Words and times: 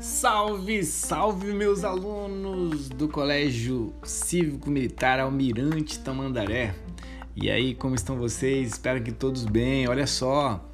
Salve, 0.00 0.84
salve 0.84 1.52
meus 1.52 1.82
alunos 1.82 2.88
do 2.88 3.08
Colégio 3.08 3.92
Cívico 4.04 4.70
Militar 4.70 5.18
Almirante 5.18 5.98
Tamandaré. 5.98 6.72
E 7.34 7.50
aí, 7.50 7.74
como 7.74 7.96
estão 7.96 8.16
vocês? 8.16 8.68
Espero 8.68 9.02
que 9.02 9.10
todos 9.10 9.44
bem. 9.44 9.88
Olha 9.88 10.06
só, 10.06 10.64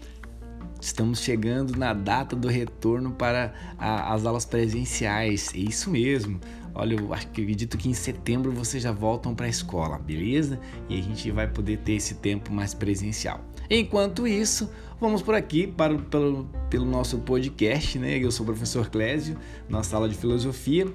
estamos 0.84 1.20
chegando 1.20 1.76
na 1.76 1.92
data 1.94 2.36
do 2.36 2.48
retorno 2.48 3.12
para 3.12 3.54
a, 3.78 4.12
as 4.12 4.26
aulas 4.26 4.44
presenciais. 4.44 5.52
É 5.54 5.58
isso 5.58 5.90
mesmo. 5.90 6.38
Olha, 6.74 6.94
eu 6.94 7.14
acredito 7.14 7.78
que 7.78 7.88
em 7.88 7.94
setembro 7.94 8.52
vocês 8.52 8.82
já 8.82 8.92
voltam 8.92 9.34
para 9.34 9.46
a 9.46 9.48
escola, 9.48 9.98
beleza? 9.98 10.58
E 10.88 10.98
a 10.98 11.02
gente 11.02 11.30
vai 11.30 11.46
poder 11.46 11.78
ter 11.78 11.94
esse 11.94 12.16
tempo 12.16 12.52
mais 12.52 12.74
presencial. 12.74 13.40
Enquanto 13.70 14.26
isso, 14.26 14.70
vamos 15.00 15.22
por 15.22 15.34
aqui 15.34 15.66
para, 15.66 15.96
pelo, 15.96 16.44
pelo 16.68 16.84
nosso 16.84 17.18
podcast, 17.18 17.98
né? 17.98 18.18
Eu 18.18 18.30
sou 18.30 18.44
o 18.44 18.46
professor 18.46 18.90
Clésio, 18.90 19.38
nossa 19.68 19.96
aula 19.96 20.08
de 20.08 20.16
filosofia. 20.16 20.86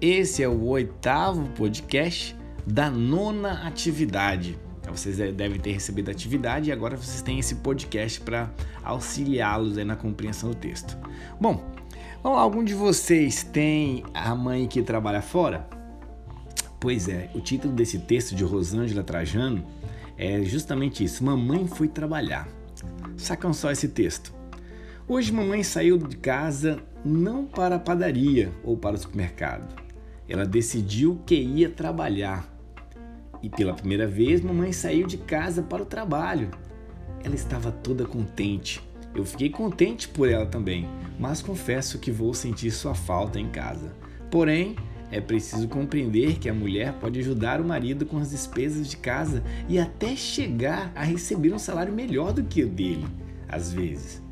Esse 0.00 0.42
é 0.42 0.48
o 0.48 0.64
oitavo 0.64 1.48
podcast 1.50 2.34
da 2.66 2.90
nona 2.90 3.66
atividade. 3.66 4.58
Vocês 4.90 5.16
devem 5.16 5.58
ter 5.58 5.72
recebido 5.72 6.08
a 6.08 6.12
atividade 6.12 6.70
e 6.70 6.72
agora 6.72 6.96
vocês 6.96 7.22
têm 7.22 7.38
esse 7.38 7.56
podcast 7.56 8.20
para 8.20 8.50
auxiliá-los 8.82 9.76
na 9.76 9.96
compreensão 9.96 10.50
do 10.50 10.56
texto. 10.56 10.96
Bom, 11.40 11.64
algum 12.22 12.64
de 12.64 12.74
vocês 12.74 13.42
tem 13.42 14.04
a 14.14 14.34
mãe 14.34 14.66
que 14.66 14.82
trabalha 14.82 15.22
fora? 15.22 15.68
Pois 16.80 17.08
é, 17.08 17.28
o 17.34 17.40
título 17.40 17.74
desse 17.74 17.98
texto 17.98 18.34
de 18.34 18.44
Rosângela 18.44 19.02
Trajano 19.02 19.64
é 20.16 20.42
justamente 20.42 21.02
isso: 21.02 21.24
Mamãe 21.24 21.66
foi 21.66 21.88
trabalhar. 21.88 22.48
Sacam 23.16 23.52
só 23.52 23.70
esse 23.70 23.88
texto. 23.88 24.32
Hoje, 25.08 25.32
mamãe 25.32 25.62
saiu 25.62 25.96
de 25.96 26.16
casa 26.16 26.78
não 27.04 27.46
para 27.46 27.76
a 27.76 27.78
padaria 27.78 28.52
ou 28.62 28.76
para 28.76 28.96
o 28.96 28.98
supermercado. 28.98 29.74
Ela 30.28 30.44
decidiu 30.44 31.20
que 31.24 31.34
ia 31.34 31.70
trabalhar. 31.70 32.57
E 33.42 33.48
pela 33.48 33.74
primeira 33.74 34.06
vez, 34.06 34.40
mamãe 34.40 34.72
saiu 34.72 35.06
de 35.06 35.16
casa 35.16 35.62
para 35.62 35.82
o 35.82 35.86
trabalho. 35.86 36.50
Ela 37.22 37.34
estava 37.34 37.70
toda 37.70 38.04
contente. 38.04 38.82
Eu 39.14 39.24
fiquei 39.24 39.50
contente 39.50 40.08
por 40.08 40.28
ela 40.28 40.46
também, 40.46 40.88
mas 41.18 41.42
confesso 41.42 41.98
que 41.98 42.10
vou 42.10 42.34
sentir 42.34 42.70
sua 42.70 42.94
falta 42.94 43.40
em 43.40 43.48
casa. 43.48 43.92
Porém, 44.30 44.76
é 45.10 45.20
preciso 45.20 45.66
compreender 45.68 46.38
que 46.38 46.48
a 46.48 46.54
mulher 46.54 46.92
pode 46.94 47.18
ajudar 47.20 47.60
o 47.60 47.64
marido 47.64 48.04
com 48.04 48.18
as 48.18 48.30
despesas 48.30 48.88
de 48.88 48.96
casa 48.96 49.42
e 49.68 49.78
até 49.78 50.14
chegar 50.14 50.92
a 50.94 51.02
receber 51.02 51.52
um 51.52 51.58
salário 51.58 51.92
melhor 51.92 52.32
do 52.32 52.44
que 52.44 52.62
o 52.62 52.68
dele, 52.68 53.06
às 53.48 53.72
vezes. 53.72 54.22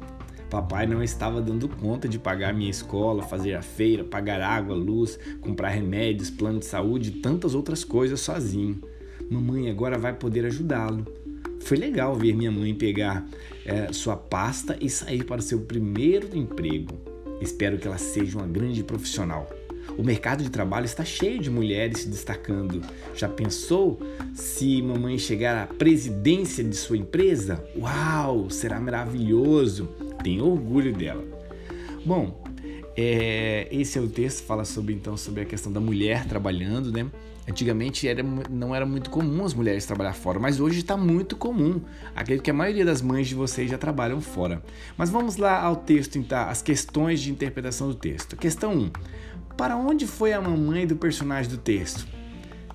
Papai 0.51 0.87
não 0.87 1.03
estava 1.03 1.41
dando 1.41 1.69
conta 1.69 2.09
de 2.09 2.19
pagar 2.19 2.55
minha 2.55 2.71
escola, 2.71 3.23
fazer 3.23 3.55
a 3.55 3.63
feira, 3.63 4.05
pagar 4.05 4.41
água, 4.41 4.75
luz, 4.75 5.19
comprar 5.41 5.71
remédios, 5.71 6.31
plano 6.31 6.61
de 6.61 6.67
saúde 6.67 7.11
e 7.11 7.21
tantas 7.21 7.55
outras 7.55 7.85
coisas 7.85 8.21
sozinho. 8.21 8.81
Mamãe 9.29 9.69
agora 9.69 9.99
vai 9.99 10.13
poder 10.13 10.47
ajudá-lo. 10.47 11.05
Foi 11.61 11.77
legal 11.77 12.15
ver 12.15 12.35
minha 12.35 12.51
mãe 12.53 12.73
pegar 12.73 13.27
é, 13.65 13.93
sua 13.93 14.17
pasta 14.17 14.77
e 14.81 14.89
sair 14.89 15.25
para 15.25 15.43
seu 15.43 15.61
primeiro 15.63 16.37
emprego. 16.37 16.95
Espero 17.41 17.77
que 17.77 17.89
ela 17.89 17.99
seja 17.99 18.39
uma 18.39 18.47
grande 18.47 18.85
profissional. 18.85 19.51
O 19.99 20.03
mercado 20.03 20.45
de 20.45 20.51
trabalho 20.51 20.85
está 20.85 21.05
cheio 21.05 21.41
de 21.41 21.51
mulheres 21.51 22.01
se 22.01 22.09
destacando. 22.09 22.83
Já 23.15 23.29
pensou 23.29 24.01
se 24.35 24.81
mamãe 24.81 25.19
chegar 25.19 25.65
à 25.65 25.67
presidência 25.67 26.63
de 26.63 26.77
sua 26.77 26.97
empresa? 26.97 27.65
Uau, 27.77 28.49
será 28.49 28.79
maravilhoso! 28.79 30.06
Tenho 30.23 30.47
orgulho 30.47 30.93
dela. 30.93 31.25
Bom, 32.05 32.43
é, 32.97 33.69
esse 33.71 33.99
é 33.99 34.01
o 34.01 34.09
texto 34.09 34.45
fala 34.45 34.65
sobre 34.65 34.95
então 34.95 35.17
sobre 35.17 35.43
a 35.43 35.45
questão 35.45 35.71
da 35.71 35.81
mulher 35.81 36.27
trabalhando, 36.27 36.91
né? 36.91 37.07
Antigamente 37.49 38.09
era, 38.09 38.23
não 38.51 38.75
era 38.75 38.85
muito 38.85 39.09
comum 39.09 39.45
as 39.45 39.55
mulheres 39.55 39.87
trabalhar 39.87 40.15
fora, 40.15 40.39
mas 40.41 40.59
hoje 40.59 40.81
está 40.81 40.97
muito 40.97 41.37
comum. 41.37 41.81
Acredito 42.15 42.43
que 42.43 42.51
a 42.51 42.55
maioria 42.55 42.85
das 42.85 43.01
mães 43.01 43.29
de 43.29 43.37
vocês 43.37 43.71
já 43.71 43.79
trabalham 43.79 44.21
fora. 44.21 44.63
Mas 44.97 45.11
vamos 45.11 45.37
lá 45.37 45.61
ao 45.63 45.77
texto, 45.77 46.19
então, 46.19 46.49
as 46.49 46.61
questões 46.61 47.21
de 47.21 47.31
interpretação 47.31 47.87
do 47.87 47.95
texto. 47.95 48.37
Questão 48.37 48.73
1. 48.75 48.91
Para 49.57 49.77
onde 49.77 50.09
foi 50.09 50.33
a 50.33 50.41
mamãe 50.41 50.89
do 50.89 50.97
personagem 50.97 51.49
do 51.49 51.59
texto? 51.59 52.07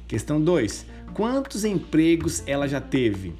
Questão 0.07 0.39
2. 0.39 0.85
Quantos 1.13 1.65
empregos 1.65 2.41
ela 2.47 2.65
já 2.65 2.79
teve? 2.79 3.35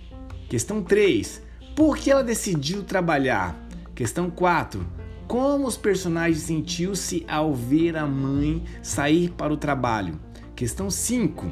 Questão 0.49 0.83
3. 0.83 1.41
Por 1.75 1.97
que 1.97 2.11
ela 2.11 2.23
decidiu 2.23 2.83
trabalhar? 2.83 3.57
Questão 4.01 4.31
4. 4.31 4.83
Como 5.27 5.67
os 5.67 5.77
personagens 5.77 6.41
sentiu-se 6.41 7.23
ao 7.27 7.53
ver 7.53 7.95
a 7.95 8.07
mãe 8.07 8.63
sair 8.81 9.29
para 9.29 9.53
o 9.53 9.57
trabalho? 9.57 10.19
Questão 10.55 10.89
5. 10.89 11.51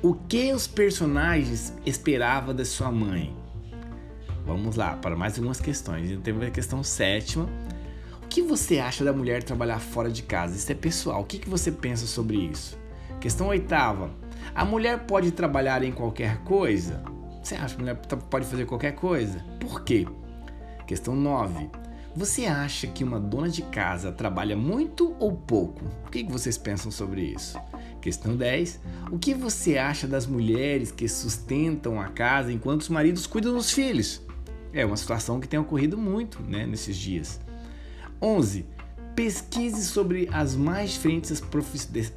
O 0.00 0.14
que 0.14 0.52
os 0.52 0.68
personagens 0.68 1.76
esperavam 1.84 2.54
da 2.54 2.64
sua 2.64 2.92
mãe? 2.92 3.36
Vamos 4.46 4.76
lá 4.76 4.94
para 4.94 5.16
mais 5.16 5.38
algumas 5.38 5.60
questões. 5.60 6.08
Então, 6.08 6.22
temos 6.22 6.44
a 6.44 6.50
questão 6.52 6.84
sétima 6.84 7.48
que 8.28 8.42
você 8.42 8.78
acha 8.78 9.04
da 9.04 9.12
mulher 9.12 9.42
trabalhar 9.42 9.80
fora 9.80 10.08
de 10.08 10.22
casa? 10.22 10.54
Isso 10.54 10.70
é 10.70 10.74
pessoal. 10.76 11.20
O 11.20 11.24
que, 11.24 11.40
que 11.40 11.50
você 11.50 11.72
pensa 11.72 12.06
sobre 12.06 12.36
isso? 12.36 12.78
Questão 13.20 13.48
oitava. 13.48 14.08
A 14.54 14.64
mulher 14.64 15.00
pode 15.00 15.32
trabalhar 15.32 15.82
em 15.82 15.90
qualquer 15.90 16.44
coisa? 16.44 17.02
Você 17.42 17.56
acha 17.56 17.74
que 17.74 17.82
a 17.82 17.84
mulher 17.86 17.96
pode 18.30 18.46
fazer 18.46 18.66
qualquer 18.66 18.92
coisa? 18.92 19.44
Por 19.58 19.82
quê? 19.82 20.06
Questão 20.90 21.14
9. 21.14 21.70
Você 22.16 22.46
acha 22.46 22.88
que 22.88 23.04
uma 23.04 23.20
dona 23.20 23.48
de 23.48 23.62
casa 23.62 24.10
trabalha 24.10 24.56
muito 24.56 25.14
ou 25.20 25.30
pouco? 25.30 25.84
O 26.04 26.10
que 26.10 26.24
vocês 26.24 26.58
pensam 26.58 26.90
sobre 26.90 27.22
isso? 27.22 27.56
Questão 28.02 28.36
10. 28.36 28.80
O 29.12 29.16
que 29.16 29.32
você 29.32 29.78
acha 29.78 30.08
das 30.08 30.26
mulheres 30.26 30.90
que 30.90 31.08
sustentam 31.08 32.00
a 32.00 32.08
casa 32.08 32.52
enquanto 32.52 32.80
os 32.80 32.88
maridos 32.88 33.24
cuidam 33.24 33.54
dos 33.54 33.70
filhos? 33.70 34.20
É 34.72 34.84
uma 34.84 34.96
situação 34.96 35.38
que 35.38 35.46
tem 35.46 35.60
ocorrido 35.60 35.96
muito 35.96 36.42
né, 36.42 36.66
nesses 36.66 36.96
dias. 36.96 37.38
11. 38.20 38.66
Pesquise 39.14 39.84
sobre 39.84 40.28
as 40.32 40.54
mais 40.54 40.92
diferentes, 40.92 41.42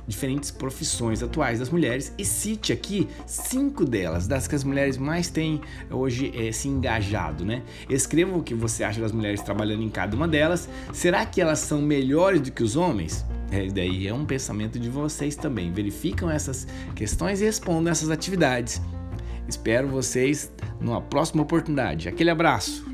diferentes 0.08 0.52
profissões 0.52 1.22
atuais 1.22 1.60
das 1.60 1.70
mulheres 1.70 2.14
e 2.18 2.24
cite 2.24 2.72
aqui 2.72 3.08
cinco 3.26 3.84
delas, 3.84 4.28
das 4.28 4.48
que 4.48 4.56
as 4.56 4.64
mulheres 4.64 4.98
mais 4.98 5.30
têm 5.30 5.60
hoje 5.90 6.32
é, 6.36 6.52
se 6.52 6.68
engajado, 6.68 7.44
né? 7.44 7.64
Escreva 7.90 8.38
o 8.38 8.44
que 8.44 8.54
você 8.54 8.84
acha 8.84 9.02
das 9.02 9.12
mulheres 9.12 9.42
trabalhando 9.42 9.84
em 9.84 9.90
cada 9.90 10.16
uma 10.16 10.28
delas. 10.28 10.70
Será 10.94 11.26
que 11.26 11.42
elas 11.42 11.60
são 11.60 11.82
melhores 11.82 12.40
do 12.42 12.52
que 12.52 12.64
os 12.64 12.76
homens? 12.76 13.26
É, 13.52 13.68
daí 13.68 14.08
é 14.08 14.14
um 14.14 14.26
pensamento 14.26 14.80
de 14.80 14.90
vocês 14.90 15.36
também. 15.36 15.72
Verificam 15.72 16.30
essas 16.30 16.68
questões 16.96 17.42
e 17.42 17.46
respondam 17.46 17.92
essas 17.92 18.10
atividades. 18.10 18.82
Espero 19.48 19.88
vocês 19.88 20.52
numa 20.80 21.02
próxima 21.02 21.44
oportunidade. 21.44 22.08
Aquele 22.08 22.30
abraço! 22.30 22.93